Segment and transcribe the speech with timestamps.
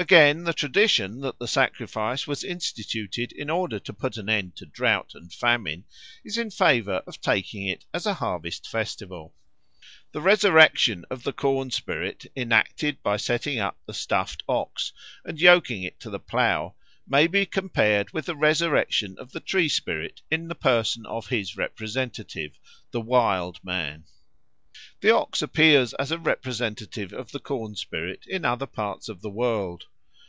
[0.00, 4.64] Again, the tradition that the sacrifice was instituted in order to put an end to
[4.66, 5.86] drought and famine
[6.24, 9.34] is in favour of taking it as a harvest festival.
[10.12, 14.92] The resurrection of the corn spirit, enacted by setting up the stuffed OX
[15.24, 19.68] and yoking it to the plough, may be compared with the resurrection of the tree
[19.68, 22.56] spirit in the person of his representative,
[22.92, 24.04] the Wild Man.
[25.00, 29.30] The OX appears as a representative of the corn spirit in other parts of the
[29.30, 29.84] world.